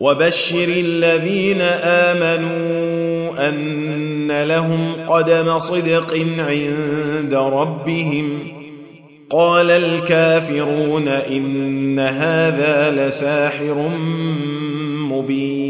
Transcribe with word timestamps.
وبشر 0.00 0.68
الذين 0.68 1.60
آمنوا 1.84 3.48
أن 3.48 4.42
لهم 4.42 4.92
قدم 5.08 5.58
صدق 5.58 6.14
عند 6.38 7.34
ربهم. 7.34 8.38
قال 9.30 9.70
الكافرون 9.70 11.08
إن 11.08 11.98
هذا 11.98 13.06
لساحر 13.06 13.90
مبين. 15.10 15.69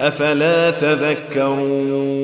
أفلا 0.00 0.70
تذكرون؟ 0.70 2.16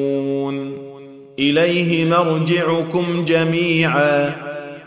إليه 1.38 2.04
مرجعكم 2.04 3.24
جميعا 3.24 4.36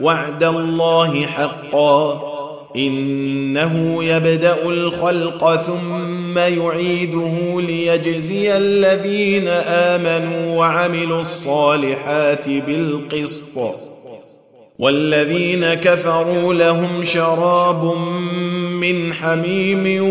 وعد 0.01 0.43
الله 0.43 1.25
حقا. 1.25 2.21
إنه 2.75 4.03
يبدأ 4.03 4.55
الخلق 4.65 5.55
ثم 5.55 6.37
يعيده 6.37 7.61
ليجزي 7.61 8.57
الذين 8.57 9.47
آمنوا 9.67 10.57
وعملوا 10.57 11.19
الصالحات 11.19 12.49
بالقسط. 12.49 13.57
والذين 14.79 15.73
كفروا 15.73 16.53
لهم 16.53 17.03
شراب 17.03 17.83
من 17.83 18.44
حميم 19.13 20.03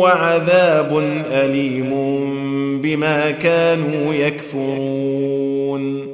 وعذاب 0.00 0.98
أليم 1.32 1.90
بما 2.80 3.30
كانوا 3.30 4.14
يكفرون. 4.14 6.12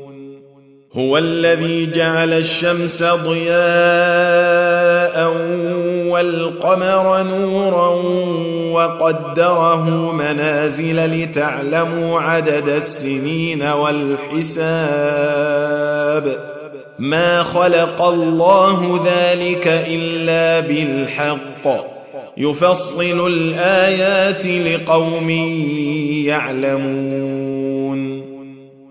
هو 0.92 1.18
الذي 1.18 1.86
جعل 1.86 2.32
الشمس 2.32 3.02
ضياء 3.02 3.58
والقمر 6.08 7.22
نورا 7.22 7.88
وقدره 8.72 10.12
منازل 10.12 11.22
لتعلموا 11.22 12.20
عدد 12.20 12.68
السنين 12.68 13.62
والحساب. 13.62 14.98
ما 16.98 17.42
خلق 17.42 18.02
الله 18.02 19.04
ذلك 19.06 19.66
الا 19.88 20.60
بالحق. 20.60 21.88
يفصل 22.36 23.26
الايات 23.26 24.46
لقوم 24.46 25.30
يعلمون. 26.26 27.38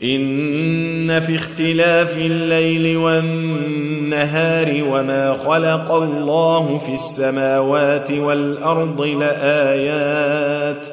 ان 0.04 1.20
في 1.20 1.36
اختلاف 1.36 2.18
الليل 2.18 2.98
والنهار 2.98 4.84
وما 4.92 5.34
خلق 5.34 5.92
الله 5.92 6.82
في 6.86 6.94
السماوات 6.94 8.12
والارض 8.12 9.02
لايات 9.02 10.88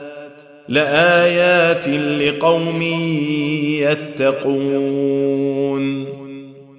لايات 0.69 1.89
لقوم 1.89 2.83
يتقون. 4.43 6.14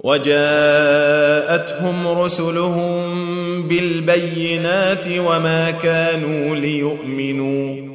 وجاءتهم 0.00 1.94
رسلهم 2.08 3.28
بالبينات 3.62 5.06
وما 5.18 5.70
كانوا 5.70 6.56
ليؤمنوا. 6.56 7.88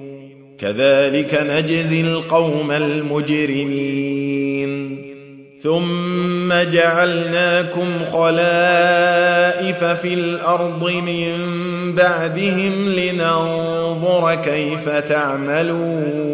كذلك 0.59 1.44
نجزي 1.50 2.01
القوم 2.01 2.71
المجرمين. 2.71 4.33
ثم 5.59 6.53
جعلناكم 6.71 7.85
خلائف 8.11 9.83
في 9.83 10.13
الأرض 10.13 10.91
من 10.91 11.33
بعدهم 11.95 12.89
لننظر 12.89 14.35
كيف 14.35 14.89
تعملون. 14.89 16.33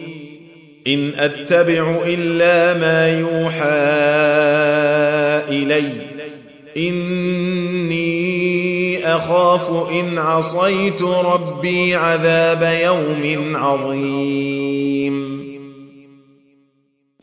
إن 0.87 1.11
أتبع 1.17 1.95
إلا 2.05 2.73
ما 2.79 3.19
يوحى 3.19 3.69
إلي. 5.49 5.89
إني 6.77 8.11
أخاف 9.15 9.91
إن 9.91 10.17
عصيت 10.17 11.01
ربي 11.01 11.95
عذاب 11.95 12.79
يوم 12.83 13.55
عظيم. 13.55 15.41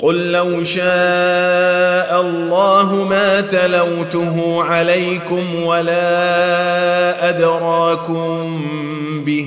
قل 0.00 0.32
لو 0.32 0.64
شاء 0.64 2.20
الله 2.20 3.06
ما 3.10 3.40
تلوته 3.40 4.62
عليكم 4.62 5.64
ولا 5.64 7.28
أدراكم 7.28 8.64
به. 9.26 9.46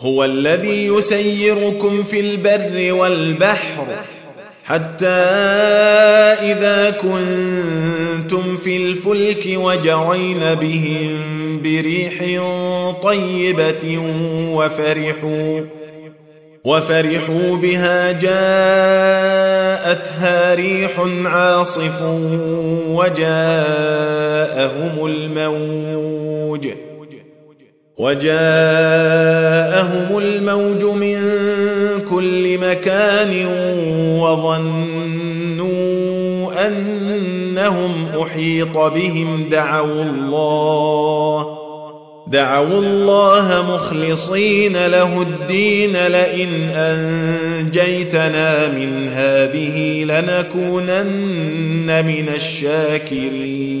هو 0.00 0.24
الذي 0.24 0.86
يسيركم 0.86 2.02
في 2.02 2.20
البر 2.20 2.92
والبحر 2.92 3.86
حتى 4.64 5.06
إذا 6.42 6.90
كنتم 6.90 8.56
في 8.56 8.76
الفلك 8.76 9.44
وجرين 9.46 10.54
بهم 10.54 11.12
بريح 11.62 12.42
طيبة 13.02 13.98
وفرحوا 14.54 15.60
وفرحوا 16.64 17.56
بها 17.56 18.12
جاءتها 18.12 18.54
ريح 20.54 21.00
عاصف 21.24 22.02
وجاءهم 22.88 23.46
الموج. 25.06 26.68
وجاءهم 28.00 28.28
الموج 30.18 30.84
من 30.84 31.18
كل 32.10 32.58
مكان 32.58 33.46
وظنوا 34.20 35.70
أنهم 36.66 38.06
أحيط 38.22 38.76
بهم 38.76 39.48
دعوا 39.50 40.02
الله 40.02 41.58
دعوا 42.26 42.78
الله 42.78 43.74
مخلصين 43.74 44.86
له 44.86 45.22
الدين 45.22 46.06
لئن 46.06 46.48
أنجيتنا 46.74 48.68
من 48.68 49.08
هذه 49.08 50.04
لنكونن 50.04 51.26
من 52.06 52.28
الشاكرين 52.28 53.80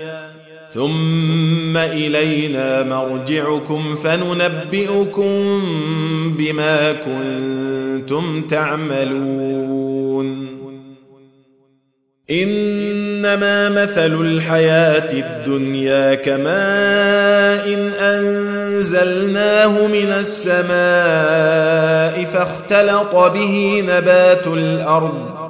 ثم 0.73 1.77
إلينا 1.77 2.83
مرجعكم 2.83 3.95
فننبئكم 3.95 5.61
بما 6.37 6.91
كنتم 6.91 8.41
تعملون. 8.41 9.81
إنما 12.31 13.69
مثل 13.69 14.21
الحياة 14.21 15.13
الدنيا 15.13 16.15
كماء 16.15 17.73
إن 17.73 17.93
أنزلناه 17.93 19.87
من 19.87 20.11
السماء 20.19 20.71
فاختلط 22.33 23.15
به 23.15 23.83
نبات 23.87 24.47
الأرض 24.47 25.41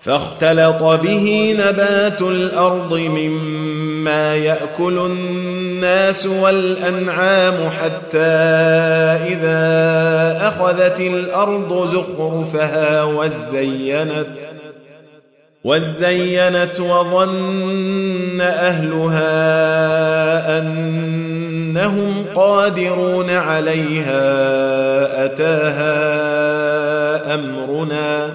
فاختلط 0.00 0.82
به 0.82 1.56
نبات 1.58 2.22
الأرض 2.22 2.94
مما 2.94 3.87
يأكل 4.06 4.98
الناس 4.98 6.26
والأنعام 6.26 7.70
حتى 7.70 8.18
إذا 9.28 10.48
أخذت 10.48 11.00
الأرض 11.00 11.88
زخرفها 11.88 13.02
وزينت 13.04 14.26
وزينت 15.64 16.80
وظن 16.80 18.40
أهلها 18.40 19.28
أنهم 20.58 22.24
قادرون 22.34 23.30
عليها 23.30 24.24
أتاها 25.24 25.94
أمرنا 27.34 28.34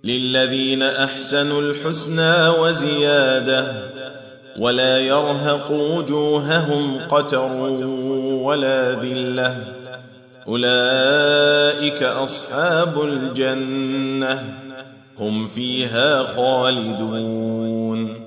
للذين 0.04 0.84
أحسنوا 0.84 1.62
الحسنى 1.62 2.50
وزيادة 2.50 3.72
ولا 4.60 5.00
يرهق 5.00 5.72
وجوههم 5.72 7.00
قتر 7.10 7.52
ولا 8.44 8.92
ذلة. 8.92 9.58
أولئك 10.48 12.04
أصحاب 12.04 13.02
الجنة 13.02 14.54
هم 15.20 15.48
فيها 15.48 16.24
خالدون. 16.24 18.27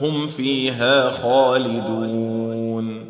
هم 0.00 0.26
فيها 0.28 1.10
خالدون. 1.10 3.06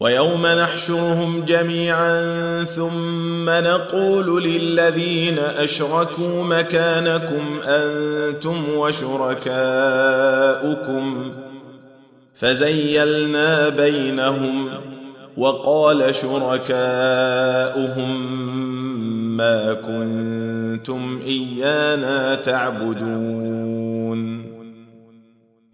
ويوم 0.00 0.46
نحشرهم 0.46 1.44
جميعا 1.44 2.64
ثم 2.64 3.50
نقول 3.50 4.42
للذين 4.44 5.38
أشركوا 5.38 6.44
مكانكم 6.44 7.60
أنتم 7.66 8.64
وشركاؤكم. 8.76 9.62
فزيلنا 12.34 13.68
بينهم 13.68 14.68
وقال 15.36 16.14
شركاؤهم 16.14 16.76
ما 19.36 19.72
كنتم 19.72 21.20
إيانا 21.26 22.34
تعبدون. 22.34 23.75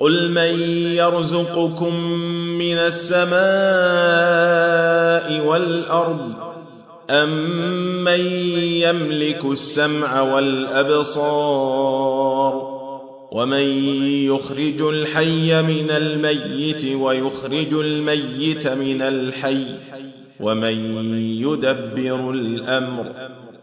قل 0.00 0.30
من 0.30 0.60
يرزقكم 0.96 1.94
من 2.58 2.78
السماء 2.78 3.34
والارض 5.46 6.34
امن 7.10 8.20
يملك 8.60 9.44
السمع 9.44 10.20
والابصار 10.22 11.94
ومن 13.32 13.84
يخرج 14.26 14.82
الحي 14.82 15.62
من 15.62 15.90
الميت 15.90 16.84
ويخرج 16.84 17.74
الميت 17.74 18.66
من 18.66 19.02
الحي 19.02 19.64
ومن 20.40 21.18
يدبر 21.42 22.30
الامر 22.30 23.12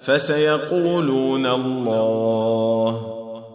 فسيقولون 0.01 1.45
الله 1.45 3.20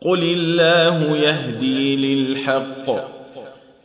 قل 0.00 0.22
الله 0.22 1.16
يهدي 1.16 1.96
للحق. 1.96 3.18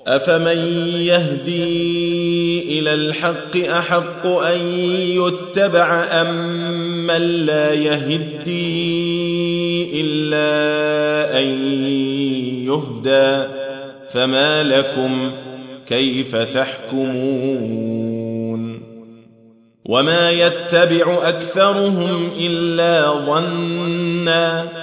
افمن 0.08 0.58
يهدي 0.98 2.80
إلى 2.80 2.94
الحق 2.94 3.58
احق 3.58 4.26
ان 4.26 4.60
يتبع 4.98 6.04
ام 6.04 7.08
من 7.08 7.46
لا 7.46 7.74
يهدي 7.74 9.22
الا 10.02 11.40
ان 11.40 11.46
يهدى. 12.68 13.48
فما 14.14 14.64
لكم 14.64 15.32
كيف 15.86 16.36
تحكمون؟ 16.36 18.04
وما 19.86 20.32
يتبع 20.32 21.20
اكثرهم 21.24 22.32
الا 22.40 23.12
ظنا 23.26 24.83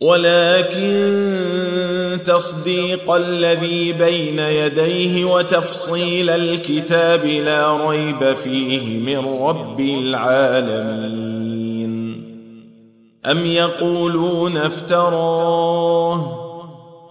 ولكن 0.00 0.96
تصديق 2.24 3.10
الذي 3.10 3.92
بين 3.92 4.38
يديه 4.38 5.24
وتفصيل 5.24 6.30
الكتاب 6.30 7.24
لا 7.24 7.88
ريب 7.88 8.34
فيه 8.44 8.98
من 8.98 9.18
رب 9.42 9.80
العالمين. 9.80 11.36
أم 13.26 13.46
يقولون 13.46 14.56
افتراه؟ 14.56 16.46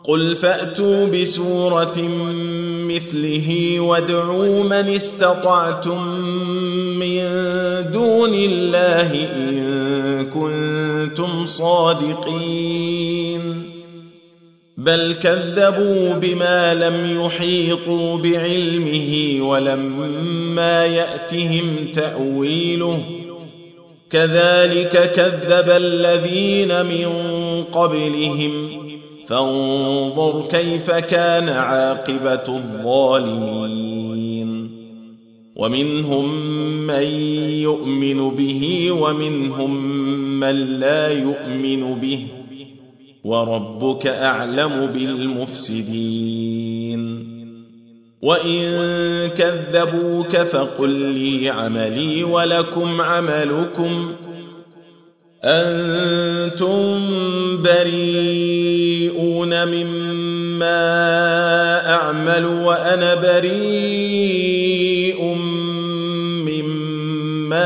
قل 0.07 0.35
فأتوا 0.35 1.05
بسورة 1.05 1.97
مثله 2.87 3.79
وادعوا 3.79 4.63
من 4.63 4.71
استطعتم 4.71 6.07
من 6.99 7.25
دون 7.91 8.33
الله 8.33 9.11
إن 9.35 10.29
كنتم 11.05 11.45
صادقين 11.45 12.95
بل 14.77 15.13
كذبوا 15.13 16.13
بما 16.13 16.73
لم 16.73 17.25
يحيطوا 17.25 18.17
بعلمه 18.17 19.37
ولما 19.41 20.85
يأتهم 20.85 21.87
تأويله 21.93 23.01
كذلك 24.09 25.11
كذب 25.11 25.69
الذين 25.69 26.85
من 26.85 27.09
قبلهم 27.71 28.69
فانظر 29.27 30.45
كيف 30.51 30.91
كان 30.91 31.49
عاقبة 31.49 32.55
الظالمين 32.55 33.84
ومنهم 35.55 36.35
من 36.87 37.03
يؤمن 37.63 38.29
به 38.29 38.91
ومنهم 38.91 39.85
من 40.39 40.79
لا 40.79 41.11
يؤمن 41.11 41.99
به 41.99 42.27
وربك 43.23 44.07
أعلم 44.07 44.89
بالمفسدين. 44.93 46.35
وإن 48.21 48.61
كذبوك 49.27 50.37
فقل 50.37 50.89
لي 50.89 51.49
عملي 51.49 52.23
ولكم 52.23 53.01
عملكم. 53.01 54.11
أنتم 55.43 57.07
بريئون 57.61 58.87
مما 59.67 60.79
أعمل 61.89 62.45
وأنا 62.45 63.15
بريء. 63.15 64.54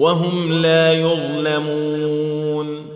وهم 0.00 0.62
لا 0.62 0.92
يظلمون. 0.92 2.86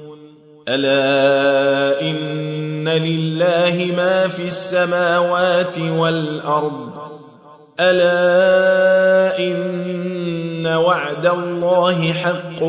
ألا 0.68 2.00
إن 2.00 2.88
لله 2.88 3.92
ما 3.96 4.28
في 4.28 4.44
السماوات 4.44 5.78
والأرض. 5.78 6.90
ألا 7.80 9.38
إن 9.38 10.66
وعد 10.66 11.26
الله 11.26 12.12
حق 12.12 12.62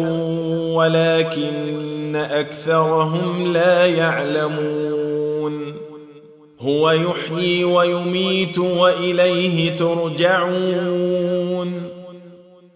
ولكن 0.73 2.15
أكثرهم 2.15 3.53
لا 3.53 3.85
يعلمون. 3.85 5.75
هو 6.59 6.91
يحيي 6.91 7.63
ويميت 7.63 8.57
وإليه 8.57 9.75
ترجعون. 9.75 11.94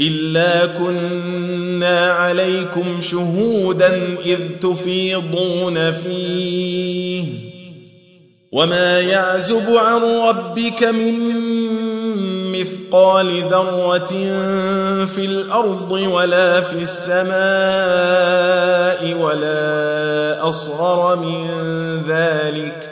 الا 0.00 0.66
كنا 0.66 2.10
عليكم 2.12 3.00
شهودا 3.00 4.16
اذ 4.24 4.38
تفيضون 4.62 5.92
فيه 5.92 7.24
وما 8.52 9.00
يعزب 9.00 9.70
عن 9.76 10.02
ربك 10.02 10.82
من 10.82 11.32
مثقال 12.52 13.42
ذره 13.42 14.06
في 15.06 15.24
الأرض 15.24 15.92
ولا 15.92 16.60
في 16.60 16.76
السماء 16.82 17.32
ولا 19.22 20.48
اصغر 20.48 21.16
من 21.16 21.48
ذلك 22.08 22.91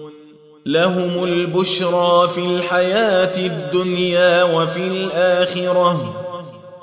لهم 0.65 1.23
البشرى 1.23 2.29
في 2.35 2.39
الحياة 2.39 3.37
الدنيا 3.37 4.43
وفي 4.43 4.87
الآخرة. 4.87 6.15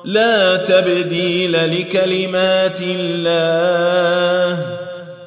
لا 0.05 0.57
تبديل 0.57 1.53
لكلمات 1.53 2.79
الله. 2.83 4.67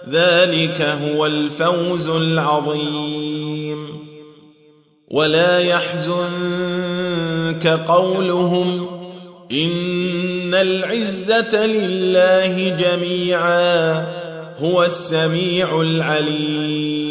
ذلك 0.09 0.81
هو 0.81 1.25
الفوز 1.25 2.09
العظيم. 2.09 3.87
ولا 5.07 5.59
يحزنك 5.59 6.07
قولهم 7.67 8.87
إن 9.51 10.53
العزة 10.53 11.65
لله 11.65 12.77
جميعا. 12.79 14.05
هو 14.59 14.83
السميع 14.83 15.81
العليم. 15.81 17.10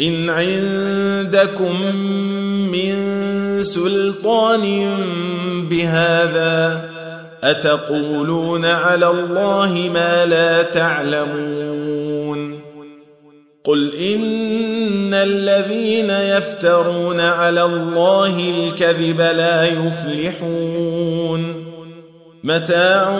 إن 0.00 0.30
عندكم 0.30 1.96
من 2.72 2.94
سلطان 3.62 4.88
بهذا 5.70 6.90
أتقولون 7.44 8.64
على 8.64 9.10
الله 9.10 9.90
ما 9.94 10.26
لا 10.26 10.62
تعلمون 10.62 12.60
قل 13.64 13.94
إن 13.94 15.14
الذين 15.14 16.10
يفترون 16.10 17.20
على 17.20 17.64
الله 17.64 18.50
الكذب 18.50 19.20
لا 19.20 19.64
يفلحون 19.64 21.64
متاع 22.44 23.16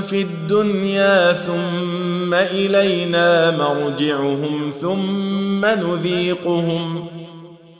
في 0.00 0.22
الدنيا 0.22 1.32
ثم 1.32 1.95
الينا 2.34 3.50
مرجعهم 3.50 4.70
ثم 4.80 5.66
نذيقهم 5.66 7.06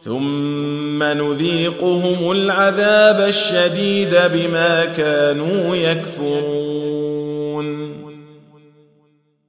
ثم 0.04 1.02
نذيقهم 1.02 2.30
العذاب 2.32 3.20
الشديد 3.28 4.14
بما 4.34 4.84
كانوا 4.84 5.76
يكفرون 5.76 6.96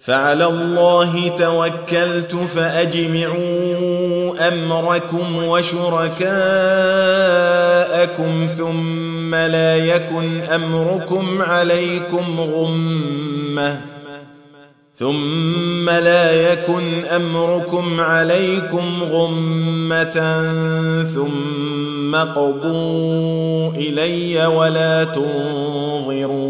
فعلى 0.00 0.46
الله 0.46 1.28
توكلت 1.28 2.34
فأجمعوا 2.34 4.48
أمركم 4.48 5.44
وشركاءكم 5.44 6.20
ثم 8.58 9.34
لا 9.34 9.76
يكن 9.76 10.40
أمركم 10.40 11.42
عليكم 11.42 12.40
غمة 12.40 13.80
ثم 14.98 15.90
لا 15.90 16.52
يكن 16.52 17.04
أمركم 17.04 18.00
عليكم 18.00 19.02
غمة 19.10 20.42
ثم 21.14 22.16
قضوا 22.16 23.70
إلي 23.70 24.46
ولا 24.46 25.04
تنظرون 25.04 26.49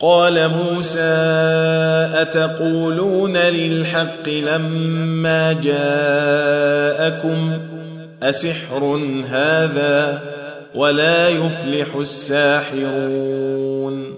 قال 0.00 0.48
موسى 0.48 1.00
أتقولون 2.14 3.36
للحق 3.36 4.28
لما 4.28 5.52
جاءكم؟ 5.52 7.58
أسحر 8.22 9.00
هذا 9.28 10.22
ولا 10.74 11.28
يفلح 11.28 11.94
الساحرون. 11.94 14.17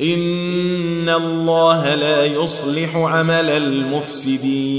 ان 0.00 1.08
الله 1.08 1.94
لا 1.94 2.24
يصلح 2.24 2.96
عمل 2.96 3.50
المفسدين 3.50 4.78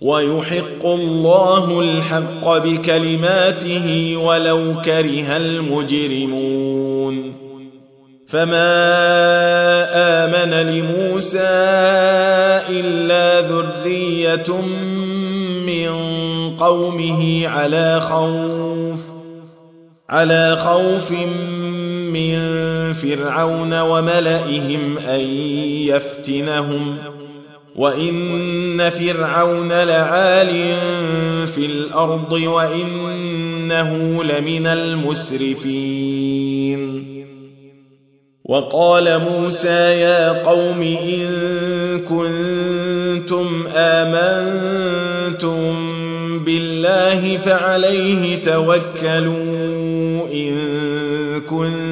ويحق 0.00 0.86
الله 0.86 1.80
الحق 1.80 2.58
بكلماته 2.58 4.16
ولو 4.16 4.74
كره 4.84 5.36
المجرمون 5.36 7.32
فما 8.28 8.72
امن 10.24 10.50
لموسى 10.50 11.38
الا 12.70 13.48
ذريه 13.48 14.60
من 15.66 15.90
قومه 16.56 17.48
على 17.48 18.00
خوف 18.00 19.00
على 20.10 20.56
خوف 20.56 21.10
من 21.10 21.61
فرعون 22.94 23.80
وملئهم 23.80 24.98
أن 24.98 25.20
يفتنهم 25.86 26.96
وإن 27.76 28.90
فرعون 28.90 29.72
لعال 29.72 30.76
في 31.46 31.66
الأرض 31.66 32.32
وإنه 32.32 34.24
لمن 34.24 34.66
المسرفين. 34.66 36.02
وقال 38.44 39.20
موسى 39.30 40.00
يا 40.00 40.42
قوم 40.42 40.82
إن 40.82 41.28
كنتم 42.08 43.64
آمنتم 43.76 45.52
بالله 46.44 47.36
فعليه 47.36 48.42
توكلوا 48.42 50.28
إن 50.32 50.58
كنتم 51.40 51.91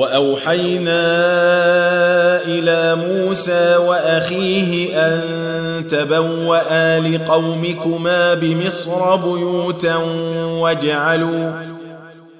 وأوحينا 0.00 1.02
إلى 2.44 2.96
موسى 2.96 3.76
وأخيه 3.76 4.96
أن 4.96 5.20
تبوأ 5.88 6.98
لقومكما 6.98 8.34
بمصر 8.34 9.16
بيوتا 9.16 9.96
واجعلوا 10.44 11.52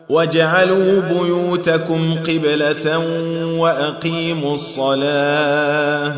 واجعلوا 0.09 1.01
بيوتكم 1.01 2.15
قبلة 2.27 2.99
وأقيموا 3.59 4.55
الصلاة 4.55 6.13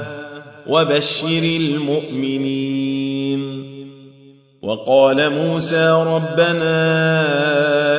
وبشر 0.67 1.43
المؤمنين 1.43 2.93
وقال 4.63 5.31
موسى 5.31 5.91
ربنا 5.91 6.77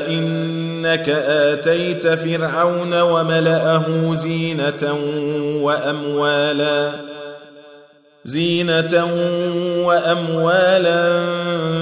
إنك 0.08 1.10
آتيت 1.10 2.08
فرعون 2.08 3.02
وملأه 3.02 4.14
زينة 4.14 4.96
وأموالاً 5.62 7.14
زينة 8.26 9.06
وأموالا 9.86 11.20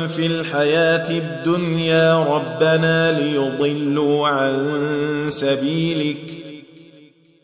في 0.07 0.25
الحياة 0.25 1.09
الدنيا 1.09 2.23
ربنا 2.23 3.19
ليضلوا 3.19 4.27
عن 4.27 4.75
سبيلك. 5.29 6.40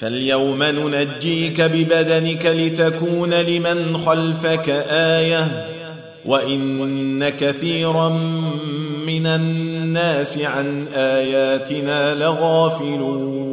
فاليوم 0.00 0.62
ننجيك 0.62 1.60
ببدنك 1.60 2.46
لتكون 2.46 3.34
لمن 3.34 3.98
خلفك 3.98 4.68
آية 4.90 5.66
وإن 6.26 7.28
كثيرا 7.28 8.08
من 9.06 9.26
الناس 9.26 10.38
عن 10.38 10.86
آياتنا 10.94 12.14
لغافلون. 12.14 13.50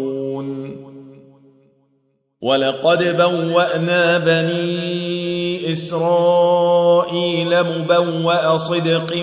ولقد 2.42 3.18
بوأنا 3.18 4.18
بني 4.18 5.72
إسرائيل 5.72 7.64
مبوأ 7.64 8.58
صدق 8.58 9.14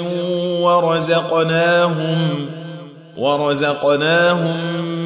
ورزقناهم 0.61 2.47
ورزقناهم 3.17 4.94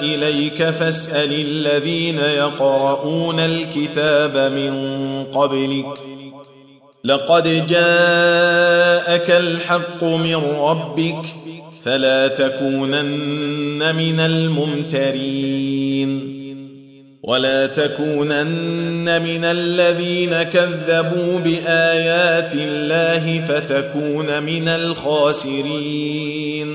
إليك 0.00 0.70
فاسأل 0.70 1.32
الذين 1.32 2.18
يقرؤون 2.18 3.40
الكتاب 3.40 4.52
من 4.52 4.72
قبلك. 5.24 5.86
لقد 7.04 7.66
جاءك 7.66 9.30
الحق 9.30 10.04
من 10.04 10.36
ربك 10.58 11.26
فلا 11.84 12.28
تكونن 12.28 13.96
من 13.96 14.20
الممترين. 14.20 15.66
ولا 17.22 17.66
تكونن 17.66 19.22
من 19.22 19.44
الذين 19.44 20.42
كذبوا 20.42 21.38
بآيات 21.38 22.54
الله 22.54 23.40
فتكون 23.48 24.42
من 24.42 24.68
الخاسرين. 24.68 26.66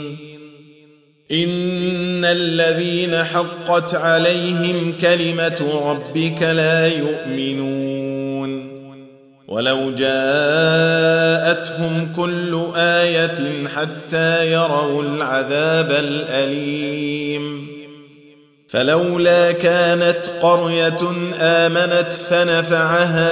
إن 1.32 2.26
الذين 2.26 3.24
حقت 3.24 3.96
عليهم 3.96 4.94
كلمة 5.02 5.82
ربك 5.86 6.42
لا 6.42 6.88
يؤمنون. 6.88 8.72
ولو 9.48 9.92
جاءتهم 9.92 11.14
كل 12.16 12.62
آية 12.76 13.68
حتى 13.76 14.52
يروا 14.52 15.04
العذاب 15.04 15.92
الأليم. 15.92 17.68
فلولا 18.68 19.52
كانت 19.52 20.20
قرية 20.42 21.00
آمنت 21.40 22.14
فنفعها 22.30 23.32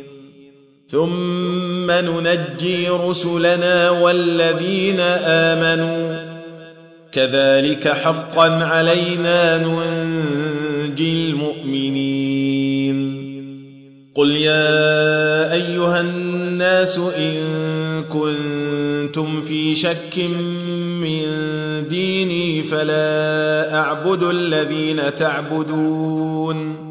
ثم 0.91 1.91
ننجي 1.91 2.89
رسلنا 2.89 3.89
والذين 3.89 4.99
آمنوا. 5.25 6.31
كذلك 7.11 7.87
حقا 7.87 8.63
علينا 8.63 9.57
ننجي 9.57 11.13
المؤمنين. 11.13 13.21
قل 14.15 14.31
يا 14.31 15.53
أيها 15.53 16.01
الناس 16.01 16.97
إن 16.97 17.45
كنتم 18.03 19.41
في 19.41 19.75
شك 19.75 20.17
من 21.01 21.23
ديني 21.89 22.63
فلا 22.63 23.75
أعبد 23.75 24.23
الذين 24.23 25.15
تعبدون. 25.15 26.90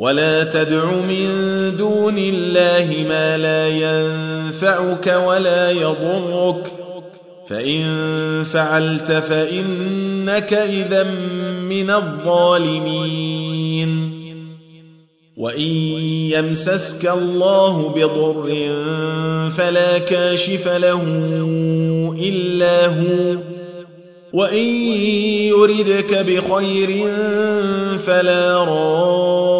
ولا 0.00 0.44
تدع 0.44 0.84
من 0.84 1.28
دون 1.76 2.18
الله 2.18 3.04
ما 3.08 3.36
لا 3.36 3.68
ينفعك 3.68 5.06
ولا 5.26 5.70
يضرك 5.70 6.72
فان 7.48 8.44
فعلت 8.44 9.12
فانك 9.12 10.52
اذا 10.52 11.02
من 11.68 11.90
الظالمين 11.90 13.40
وان 15.36 15.70
يمسسك 16.32 17.08
الله 17.08 17.88
بضر 17.88 18.48
فلا 19.56 19.98
كاشف 19.98 20.68
له 20.68 21.02
الا 22.20 22.86
هو 22.86 23.36
وان 24.32 24.64
يردك 25.52 26.18
بخير 26.18 27.06
فلا 27.98 28.64
راد 28.64 29.59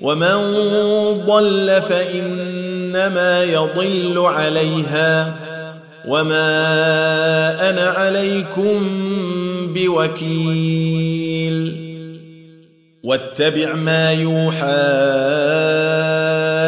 ومن 0.00 0.36
ضل 1.26 1.82
فانما 1.88 3.44
يضل 3.44 4.18
عليها 4.18 5.34
وما 6.08 6.50
أنا 7.70 7.88
عليكم 7.88 8.80
بوكيل 9.74 11.50
واتبع 13.04 13.74
ما 13.74 14.12
يوحى 14.12 14.66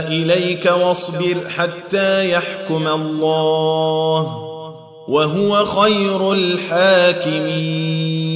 اليك 0.08 0.66
واصبر 0.66 1.36
حتى 1.56 2.30
يحكم 2.30 2.88
الله 2.88 4.38
وهو 5.08 5.64
خير 5.64 6.32
الحاكمين 6.32 8.31